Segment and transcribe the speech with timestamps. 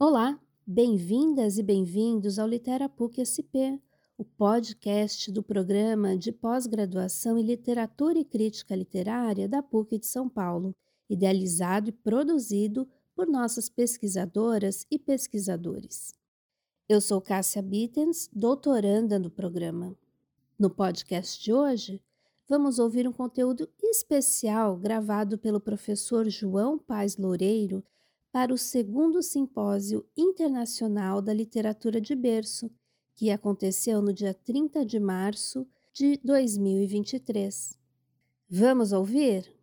[0.00, 3.82] Olá, bem-vindas e bem-vindos ao Litera PUC SP,
[4.16, 10.28] o podcast do programa de pós-graduação em Literatura e Crítica Literária da PUC de São
[10.28, 10.72] Paulo,
[11.10, 16.14] idealizado e produzido por nossas pesquisadoras e pesquisadores.
[16.88, 19.96] Eu sou Cássia Bittens, doutoranda no programa.
[20.56, 22.00] No podcast de hoje,
[22.48, 27.82] vamos ouvir um conteúdo especial gravado pelo professor João Paz Loureiro
[28.30, 32.70] para o segundo Simpósio Internacional da Literatura de Berço,
[33.14, 37.76] que aconteceu no dia 30 de março de 2023.
[38.48, 39.57] Vamos ouvir?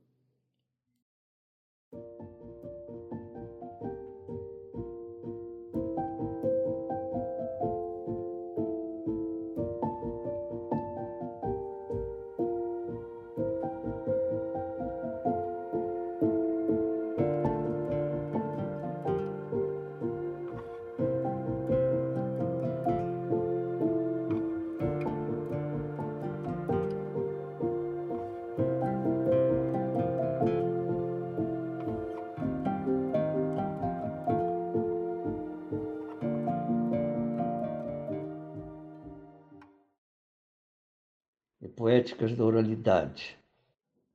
[42.06, 43.36] Poéticas da oralidade.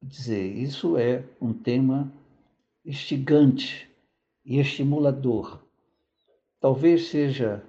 [0.00, 2.12] Dizer, isso é um tema
[2.84, 3.90] instigante
[4.44, 5.60] e estimulador.
[6.60, 7.62] Talvez seja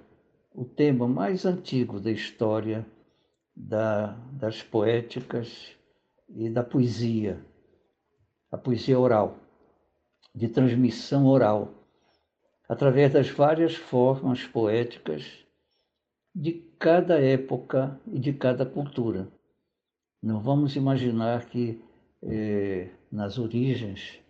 [0.54, 2.86] o tema mais antigo da história
[3.54, 5.74] da, das poéticas
[6.28, 7.44] e da poesia,
[8.50, 9.38] a poesia oral,
[10.34, 11.74] de transmissão oral,
[12.68, 15.44] através das várias formas poéticas
[16.34, 19.28] de cada época e de cada cultura.
[20.22, 21.82] Não vamos imaginar que
[22.22, 24.20] eh, nas origens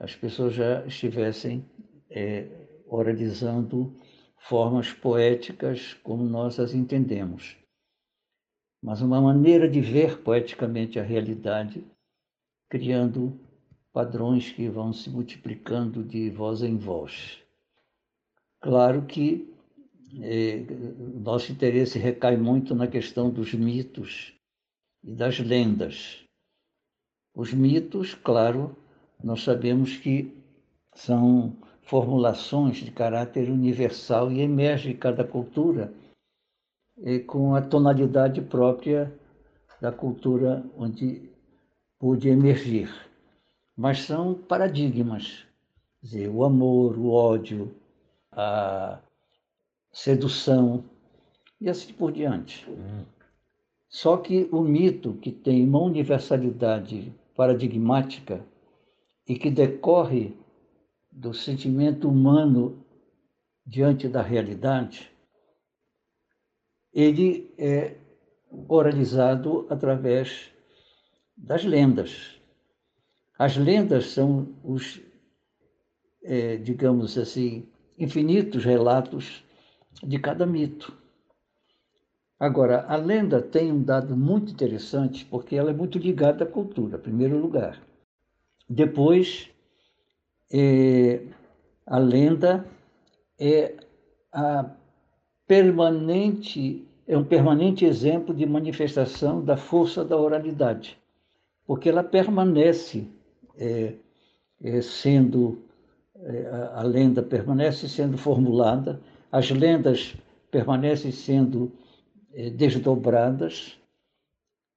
[0.00, 1.62] as pessoas já estivessem
[2.08, 2.48] eh,
[2.86, 3.94] oralizando
[4.38, 7.58] formas poéticas como nós as entendemos,
[8.82, 11.84] mas uma maneira de ver poeticamente a realidade,
[12.70, 13.38] criando
[13.92, 17.38] padrões que vão se multiplicando de voz em voz.
[18.62, 19.54] Claro que
[20.22, 20.64] eh,
[21.20, 24.33] nosso interesse recai muito na questão dos mitos
[25.04, 26.24] e das lendas.
[27.34, 28.76] Os mitos, claro,
[29.22, 30.34] nós sabemos que
[30.94, 35.92] são formulações de caráter universal e emerge em cada cultura
[37.26, 39.12] com a tonalidade própria
[39.80, 41.28] da cultura onde
[41.98, 42.88] pôde emergir.
[43.76, 45.44] Mas são paradigmas,
[46.00, 47.74] dizer, o amor, o ódio,
[48.30, 49.00] a
[49.92, 50.84] sedução
[51.60, 52.64] e assim por diante.
[52.70, 53.04] Hum.
[53.94, 58.44] Só que o mito, que tem uma universalidade paradigmática
[59.24, 60.36] e que decorre
[61.12, 62.84] do sentimento humano
[63.64, 65.12] diante da realidade,
[66.92, 67.96] ele é
[68.66, 70.50] oralizado através
[71.36, 72.40] das lendas.
[73.38, 75.00] As lendas são os,
[76.24, 79.44] é, digamos assim, infinitos relatos
[80.02, 81.03] de cada mito.
[82.38, 86.96] Agora, a lenda tem um dado muito interessante, porque ela é muito ligada à cultura,
[86.96, 87.80] em primeiro lugar.
[88.68, 89.50] Depois,
[90.52, 91.22] é,
[91.86, 92.66] a lenda
[93.38, 93.76] é
[94.32, 94.70] a
[95.46, 100.98] permanente é um permanente exemplo de manifestação da força da oralidade,
[101.66, 103.06] porque ela permanece
[103.58, 103.94] é,
[104.62, 105.62] é, sendo
[106.16, 109.00] é, a, lenda permanece sendo formulada,
[109.30, 110.16] as lendas
[110.50, 111.70] permanecem sendo
[112.56, 113.78] desdobradas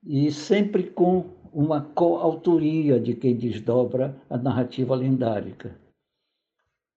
[0.06, 5.76] e sempre com uma coautoria de quem desdobra a narrativa lendárica.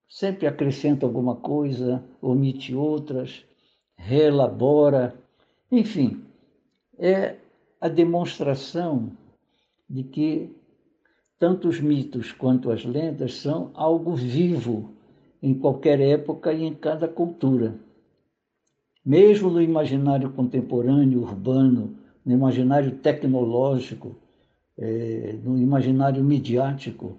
[0.09, 3.44] Sempre acrescenta alguma coisa, omite outras,
[3.97, 5.15] reelabora,
[5.70, 6.25] enfim,
[6.99, 7.37] é
[7.81, 9.12] a demonstração
[9.88, 10.55] de que
[11.38, 14.90] tanto os mitos quanto as lendas são algo vivo
[15.43, 17.75] em qualquer época e em cada cultura.
[19.05, 24.14] Mesmo no imaginário contemporâneo, urbano, no imaginário tecnológico,
[24.76, 27.17] é, no imaginário midiático,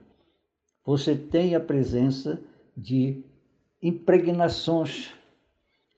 [0.86, 2.40] você tem a presença
[2.78, 3.24] de
[3.82, 5.12] impregnações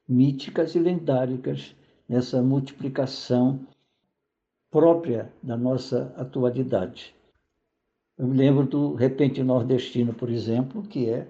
[0.07, 1.75] míticas e lendáricas
[2.07, 3.59] nessa multiplicação
[4.71, 7.13] própria da nossa atualidade.
[8.17, 11.27] Eu me lembro do repente nordestino, por exemplo, que é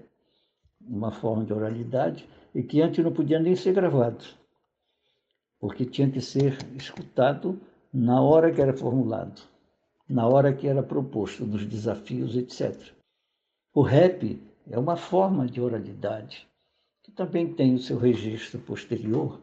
[0.80, 4.24] uma forma de oralidade e que antes não podia nem ser gravado
[5.64, 7.58] porque tinha que ser escutado
[7.90, 9.40] na hora que era formulado,
[10.06, 12.78] na hora que era proposto, nos desafios, etc.
[13.74, 14.38] O rap
[14.70, 16.46] é uma forma de oralidade
[17.02, 19.40] que também tem o seu registro posterior,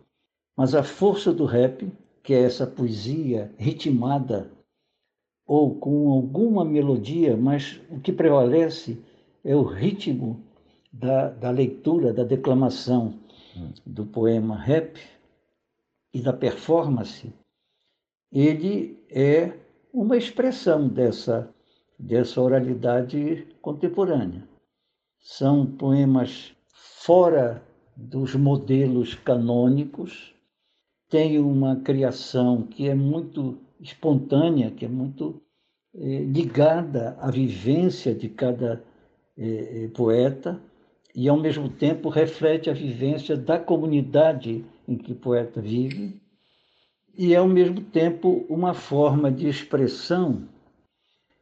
[0.55, 1.91] mas a força do rap,
[2.21, 4.51] que é essa poesia ritmada
[5.47, 9.03] ou com alguma melodia, mas o que prevalece
[9.43, 10.39] é o ritmo
[10.93, 13.15] da, da leitura, da declamação
[13.83, 14.99] do poema rap
[16.13, 17.33] e da performance,
[18.31, 19.53] ele é
[19.93, 21.53] uma expressão dessa,
[21.97, 24.47] dessa oralidade contemporânea.
[25.19, 27.63] São poemas fora
[27.95, 30.33] dos modelos canônicos,
[31.09, 35.41] tem uma criação que é muito espontânea, que é muito
[35.93, 38.81] eh, ligada à vivência de cada
[39.37, 40.61] eh, poeta,
[41.13, 46.21] e ao mesmo tempo reflete a vivência da comunidade em que o poeta vive,
[47.17, 50.47] e é ao mesmo tempo uma forma de expressão,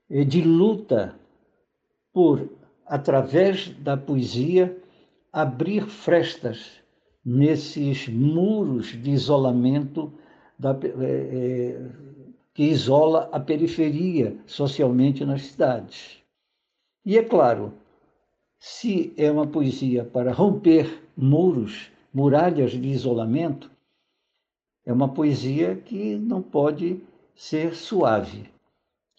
[0.10, 1.16] de luta
[2.14, 2.50] por,
[2.86, 4.76] através da poesia,
[5.32, 6.80] abrir frestas
[7.24, 10.12] nesses muros de isolamento
[10.58, 11.80] da, é,
[12.54, 16.18] que isola a periferia socialmente nas cidades.
[17.06, 17.74] E é claro,
[18.60, 23.70] se é uma poesia para romper muros, muralhas de isolamento,
[24.86, 27.02] é uma poesia que não pode
[27.36, 28.50] ser suave.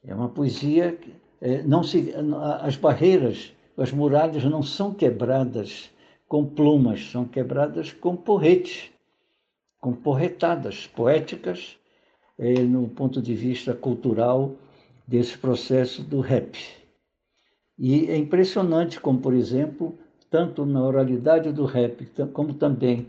[0.04, 2.12] É uma poesia que é, não se,
[2.60, 5.90] as barreiras, as muralhas não são quebradas
[6.28, 8.90] com plumas, são quebradas com porretes,
[9.80, 11.76] com porretadas poéticas,
[12.38, 14.54] é, no ponto de vista cultural
[15.06, 16.58] desse processo do rap.
[17.78, 19.98] E é impressionante como, por exemplo,
[20.30, 23.08] tanto na oralidade do rap, como também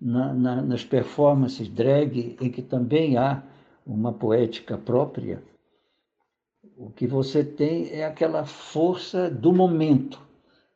[0.00, 3.42] na, na, nas performances drag, em que também há
[3.86, 5.42] uma poética própria,
[6.76, 10.20] o que você tem é aquela força do momento,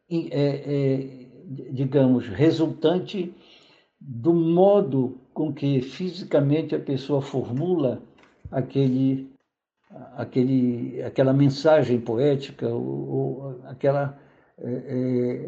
[0.09, 1.27] é, é,
[1.73, 3.35] digamos, resultante
[3.99, 8.03] do modo com que fisicamente a pessoa formula
[8.51, 9.35] aquele
[10.17, 14.19] aquele, aquela mensagem poética, ou, ou aquela
[14.59, 15.47] é, é,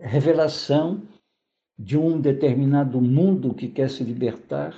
[0.00, 1.02] revelação
[1.78, 4.74] de um determinado mundo que quer se libertar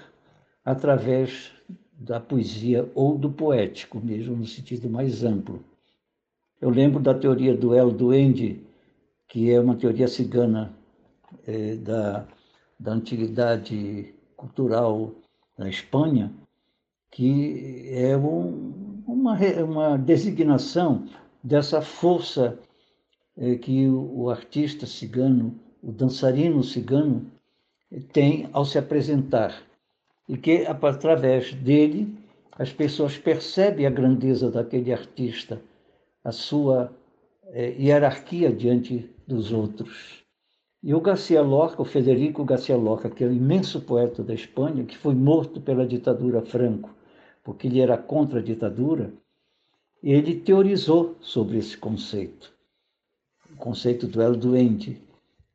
[0.64, 1.52] através
[1.92, 5.64] da poesia ou do poético, mesmo no sentido mais amplo.
[6.60, 8.62] Eu lembro da teoria do El Duende,
[9.28, 10.74] que é uma teoria cigana
[11.46, 12.26] é, da,
[12.78, 15.12] da antiguidade cultural
[15.56, 16.32] na Espanha,
[17.10, 21.06] que é um, uma, uma designação
[21.42, 22.58] dessa força
[23.62, 27.26] que o, artista cigano, o dançarino cigano,
[28.12, 29.62] tem ao se apresentar.
[30.28, 32.14] E que, através dele,
[32.52, 35.60] as pessoas percebem a grandeza daquele artista,
[36.22, 36.92] a sua
[37.46, 40.22] é, hierarquia diante dos outros.
[40.82, 44.84] E o Garcia Lorca, o Federico Garcia Lorca, que é o imenso poeta da Espanha,
[44.84, 46.94] que foi morto pela ditadura Franco,
[47.42, 49.12] porque ele era contra a ditadura,
[50.02, 52.52] ele teorizou sobre esse conceito,
[53.60, 55.00] conceito do El Duende.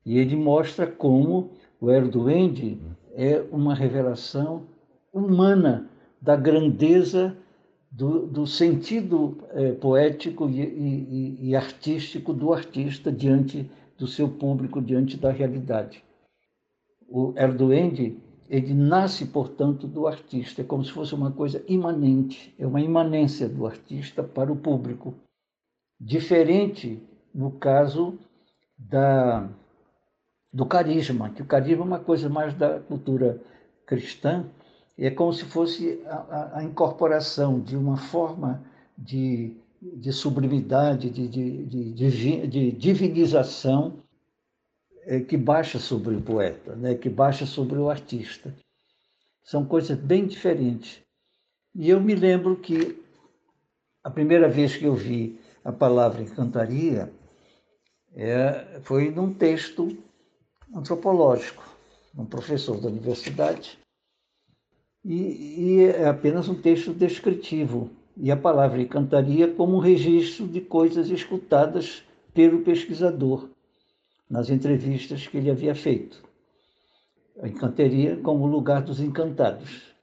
[0.06, 1.50] E ele mostra como
[1.82, 2.78] o El Duende
[3.14, 4.64] é uma revelação
[5.12, 5.90] humana
[6.22, 7.36] da grandeza
[7.92, 14.82] do, do sentido é, poético e, e, e artístico do artista diante do seu público,
[14.82, 16.04] diante da realidade.
[17.08, 18.18] O El Duende
[18.50, 23.50] ele nasce, portanto, do artista, é como se fosse uma coisa imanente, é uma imanência
[23.50, 25.16] do artista para o público.
[26.00, 27.02] Diferente
[27.36, 28.18] no caso
[28.78, 29.50] da,
[30.52, 33.42] do carisma, que o carisma é uma coisa mais da cultura
[33.86, 34.46] cristã,
[34.98, 38.64] é como se fosse a, a incorporação de uma forma
[38.98, 43.98] de, de sublimidade, de, de, de, de divinização
[45.04, 46.96] é, que baixa sobre o poeta, né?
[46.96, 48.56] que baixa sobre o artista.
[49.44, 51.02] São coisas bem diferentes.
[51.76, 52.98] E eu me lembro que
[54.02, 57.12] a primeira vez que eu vi a palavra encantaria
[58.16, 59.98] é, foi num texto
[60.74, 61.64] antropológico,
[62.18, 63.78] um professor da universidade,
[65.04, 67.92] e, e é apenas um texto descritivo.
[68.18, 72.02] E a palavra encantaria como um registro de coisas escutadas
[72.34, 73.50] pelo pesquisador
[74.30, 76.24] nas entrevistas que ele havia feito.
[77.42, 79.94] A encanteria como lugar dos encantados.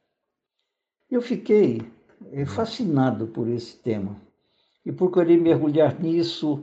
[1.10, 1.80] Eu fiquei
[2.32, 4.20] eh, fascinado por esse tema
[4.84, 6.60] e procurei mergulhar nisso.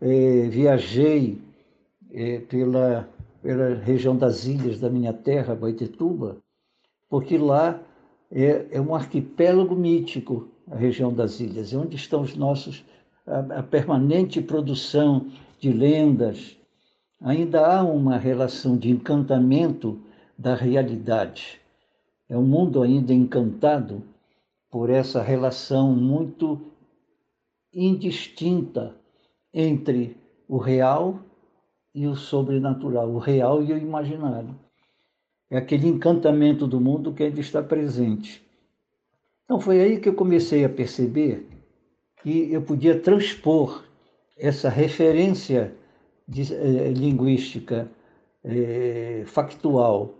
[0.00, 1.38] Eh, viajei
[2.12, 3.08] eh, pela,
[3.42, 6.36] pela região das ilhas da minha terra, Baitetuba,
[7.08, 7.80] porque lá
[8.30, 12.84] é, é um arquipélago mítico, a região das ilhas, é onde estão os nossos
[13.26, 15.26] a, a permanente produção
[15.58, 16.56] de lendas,
[17.20, 20.00] ainda há uma relação de encantamento
[20.36, 21.60] da realidade.
[22.28, 24.02] É um mundo ainda encantado
[24.70, 26.60] por essa relação muito
[27.72, 28.94] indistinta
[29.52, 30.16] entre
[30.48, 31.18] o real
[31.94, 34.54] e o sobrenatural, o real e o imaginário.
[35.50, 38.42] É aquele encantamento do mundo que ainda está presente.
[39.44, 41.46] Então foi aí que eu comecei a perceber
[42.22, 43.84] que eu podia transpor
[44.36, 45.74] essa referência
[46.26, 47.90] de, eh, linguística
[48.44, 50.14] eh, factual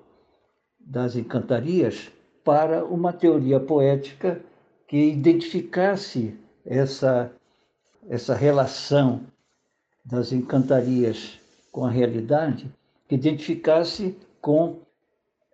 [0.78, 2.12] das encantarias
[2.44, 4.44] para uma teoria poética
[4.86, 7.32] que identificasse essa,
[8.08, 9.22] essa relação
[10.04, 11.38] das encantarias
[11.70, 12.72] com a realidade,
[13.08, 14.80] que identificasse com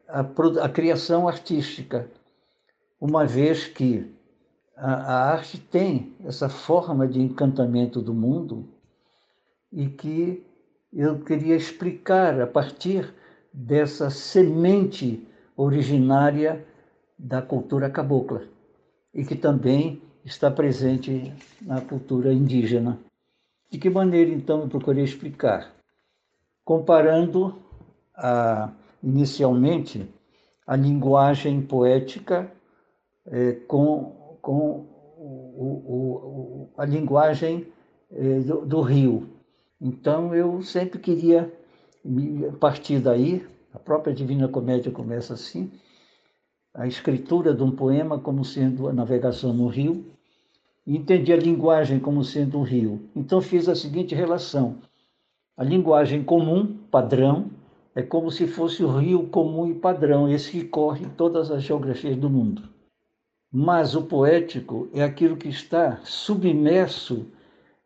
[0.09, 0.21] a,
[0.65, 2.09] a criação artística,
[3.01, 4.11] uma vez que
[4.77, 8.67] a, a arte tem essa forma de encantamento do mundo
[9.73, 10.45] e que
[10.93, 13.15] eu queria explicar a partir
[13.53, 15.27] dessa semente
[15.57, 16.67] originária
[17.19, 18.45] da cultura cabocla
[19.13, 22.99] e que também está presente na cultura indígena.
[23.71, 25.75] De que maneira, então, eu procurei explicar?
[26.65, 27.59] Comparando
[28.15, 28.73] a,
[29.03, 30.09] inicialmente
[30.67, 32.51] a linguagem poética
[33.27, 37.67] é, com, com o, o, a linguagem
[38.11, 39.29] é, do, do rio.
[39.81, 41.53] Então, eu sempre queria
[42.59, 45.71] partir daí, a própria Divina Comédia começa assim,
[46.75, 50.05] a escritura de um poema como sendo a navegação no rio,
[50.87, 53.09] e entendi a linguagem como sendo um rio.
[53.15, 54.79] Então fiz a seguinte relação:
[55.57, 57.51] a linguagem comum, padrão,
[57.95, 62.17] é como se fosse o rio comum e padrão, esse que corre todas as geografias
[62.17, 62.63] do mundo.
[63.53, 67.27] Mas o poético é aquilo que está submerso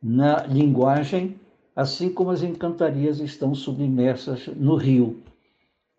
[0.03, 1.41] na linguagem,
[1.75, 5.23] assim como as encantarias estão submersas no rio,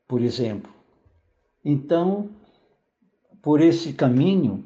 [0.07, 0.71] por exemplo.
[1.65, 2.29] Então,
[3.43, 4.63] por esse caminho,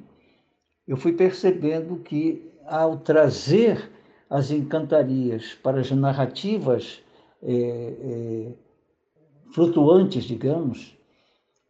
[0.88, 3.90] eu fui percebendo que, ao trazer
[4.30, 7.02] as encantarias para as narrativas
[7.42, 8.52] é, é,
[9.52, 10.96] flutuantes, digamos,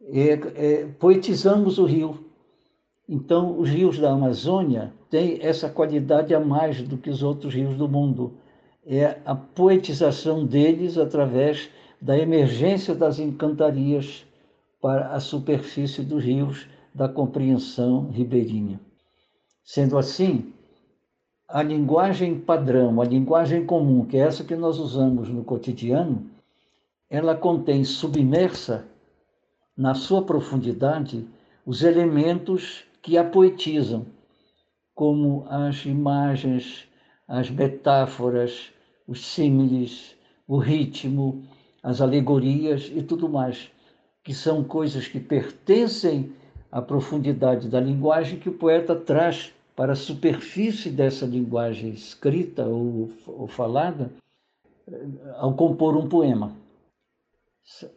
[0.02, 2.26] é, poetizamos o rio.
[3.08, 7.74] Então, os rios da Amazônia têm essa qualidade a mais do que os outros rios
[7.78, 8.34] do mundo.
[8.86, 11.70] É a poetização deles através
[12.02, 14.26] da emergência das encantarias
[14.78, 16.66] para a superfície dos rios
[16.98, 18.80] da compreensão ribeirinha.
[19.62, 20.52] Sendo assim,
[21.46, 26.28] a linguagem padrão, a linguagem comum, que é essa que nós usamos no cotidiano,
[27.08, 28.84] ela contém submersa
[29.76, 31.24] na sua profundidade
[31.64, 34.04] os elementos que a poetizam,
[34.92, 36.88] como as imagens,
[37.28, 38.72] as metáforas,
[39.06, 40.16] os símiles,
[40.48, 41.44] o ritmo,
[41.80, 43.70] as alegorias e tudo mais,
[44.24, 46.32] que são coisas que pertencem
[46.70, 53.10] a profundidade da linguagem que o poeta traz para a superfície dessa linguagem escrita ou,
[53.26, 54.10] ou falada
[54.86, 55.06] eh,
[55.36, 56.52] ao compor um poema.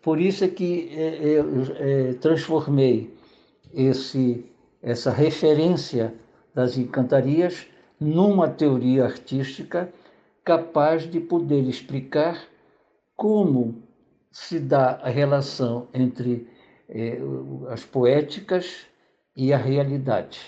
[0.01, 3.13] Por isso é que eh, eu é, transformei
[3.73, 4.45] esse,
[4.81, 6.13] essa referência
[6.53, 7.65] das encantarias
[7.99, 9.91] numa teoria artística
[10.43, 12.43] capaz de poder explicar
[13.15, 13.81] como
[14.31, 16.60] se dá a relação entre eh,
[17.69, 18.85] as poéticas
[19.35, 20.39] e a realidade.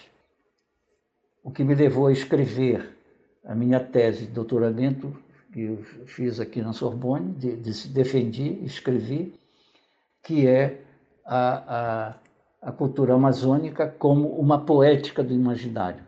[1.43, 2.97] O que me levou a escrever
[3.45, 5.15] a minha tese de doutoramento,
[5.51, 9.33] que eu fiz aqui na Sorbonne, de, de, defendi, escrevi,
[10.23, 10.81] que é
[11.25, 12.13] a,
[12.61, 16.01] a, a cultura amazônica como uma poética do imaginário,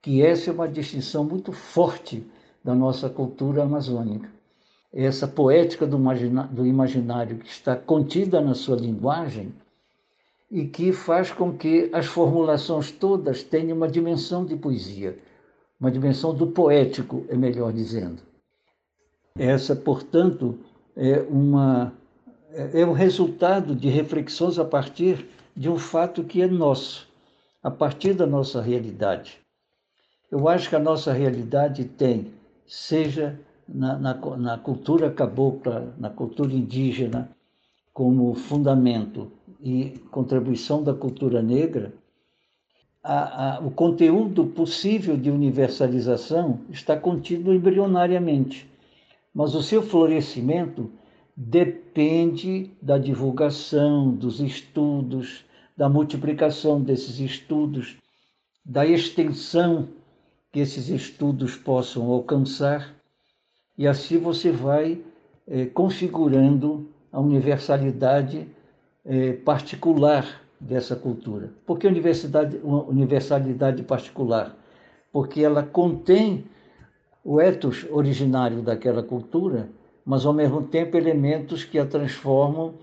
[0.00, 2.26] que essa é uma distinção muito forte
[2.64, 4.39] da nossa cultura amazônica.
[4.92, 5.96] Essa poética do,
[6.50, 9.52] do imaginário que está contida na sua linguagem,
[10.50, 15.16] e que faz com que as formulações todas tenham uma dimensão de poesia,
[15.78, 18.20] uma dimensão do poético, é melhor dizendo.
[19.38, 20.58] Essa, portanto,
[20.96, 21.92] é, uma,
[22.52, 27.08] é um resultado de reflexões a partir de um fato que é nosso,
[27.62, 29.38] a partir da nossa realidade.
[30.30, 32.32] Eu acho que a nossa realidade tem,
[32.66, 33.38] seja
[33.72, 37.30] na, na, na cultura cabocla, na cultura indígena,
[37.92, 39.30] como fundamento
[39.62, 41.92] e contribuição da cultura negra,
[43.02, 48.68] a, a, o conteúdo possível de universalização está contido embrionariamente,
[49.34, 50.90] mas o seu florescimento
[51.34, 55.44] depende da divulgação, dos estudos,
[55.76, 57.96] da multiplicação desses estudos,
[58.62, 59.88] da extensão
[60.52, 62.94] que esses estudos possam alcançar,
[63.76, 65.02] e assim você vai
[65.46, 68.46] é, configurando a universalidade
[69.04, 71.50] é, particular dessa cultura.
[71.66, 74.54] Por que universidade, universalidade particular?
[75.12, 76.44] Porque ela contém
[77.24, 79.68] o ethos originário daquela cultura,
[80.04, 82.74] mas ao mesmo tempo elementos que a transformam,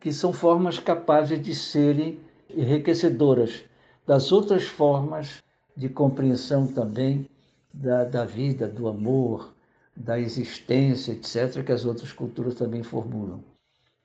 [0.00, 2.18] que são formas capazes de serem
[2.50, 3.64] enriquecedoras
[4.06, 5.42] das outras formas
[5.76, 7.28] de compreensão também
[7.72, 9.52] da, da vida, do amor,
[9.96, 13.42] da existência, etc., que as outras culturas também formulam.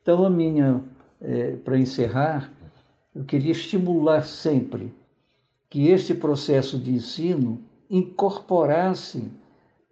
[0.02, 0.82] Então, a minha,
[1.20, 2.52] é, para encerrar,
[3.14, 4.94] eu queria estimular sempre
[5.70, 9.30] que este processo de ensino incorporasse,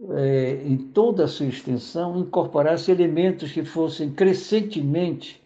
[0.02, 5.42] é, em toda a sua extensão, incorporasse elementos que fossem crescentemente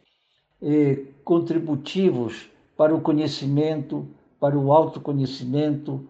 [0.62, 4.08] é, contributivos para o conhecimento,
[4.40, 6.08] para o autoconhecimento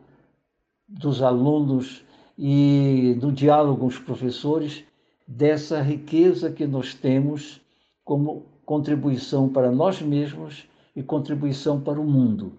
[0.88, 2.04] dos alunos
[2.38, 4.84] e do diálogo com os professores,
[5.28, 7.62] dessa riqueza que nós temos
[8.04, 12.54] como contribuição para nós mesmos e contribuição para o mundo.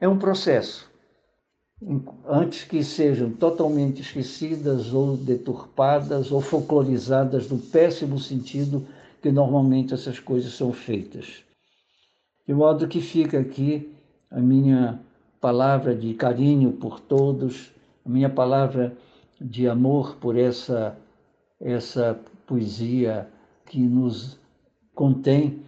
[0.00, 0.90] É um processo.
[2.26, 8.86] Antes que sejam totalmente esquecidas ou deturpadas ou folclorizadas no péssimo sentido
[9.20, 11.44] que normalmente essas coisas são feitas.
[12.46, 13.92] De modo que fica aqui
[14.30, 15.00] a minha
[15.40, 17.70] palavra de carinho por todos,
[18.04, 18.96] a minha palavra
[19.40, 20.98] de amor por essa
[21.60, 23.28] essa poesia
[23.64, 24.38] que nos
[24.94, 25.62] contém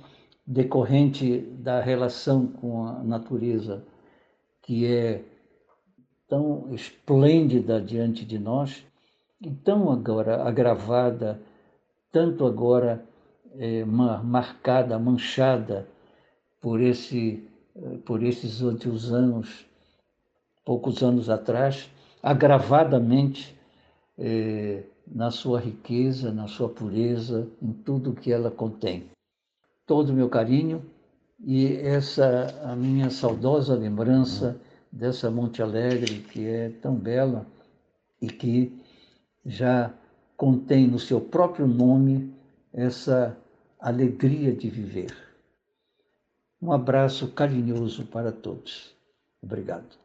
[0.47, 3.85] decorrente da relação com a natureza,
[4.63, 5.23] que é
[6.29, 8.85] tão esplêndida diante de nós
[9.41, 11.41] e tão agora agravada,
[12.13, 13.05] tanto agora
[13.57, 15.89] é, marcada, manchada
[16.61, 17.45] por esse
[18.05, 19.65] por esses últimos anos,
[20.65, 21.89] poucos anos atrás,
[22.23, 23.58] agravadamente
[24.19, 29.09] é, na sua riqueza, na sua pureza, em tudo que ela contém
[29.89, 30.85] todo o meu carinho
[31.41, 34.61] e essa a minha saudosa lembrança
[34.93, 37.47] dessa Monte Alegre que é tão bela
[38.21, 38.79] e que
[39.45, 39.93] já
[40.37, 42.35] contém no seu próprio nome
[42.73, 43.37] essa
[43.81, 45.17] alegria de viver.
[46.61, 48.95] Um abraço carinhoso para todos.
[49.43, 49.97] Obrigado.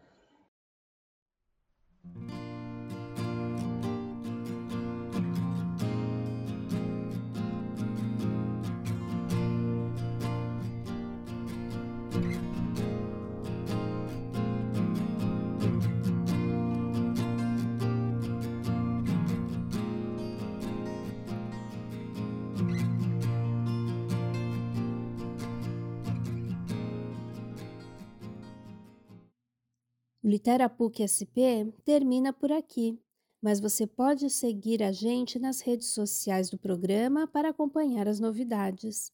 [30.23, 32.97] O Literapuc SP termina por aqui,
[33.41, 39.11] mas você pode seguir a gente nas redes sociais do programa para acompanhar as novidades.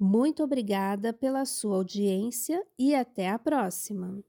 [0.00, 4.22] Muito obrigada pela sua audiência e até a próxima!